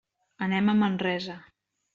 [0.45, 1.37] Anem a Manresa.